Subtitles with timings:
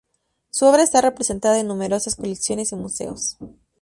[0.49, 3.37] Su obra está representada en numerosas colecciones y museos.